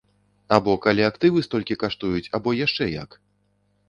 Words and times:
Або 0.55 0.73
калі 0.85 1.03
актывы 1.09 1.43
столькі 1.47 1.77
каштуюць, 1.83 2.29
або 2.39 2.55
яшчэ 2.65 2.89
як? 3.03 3.19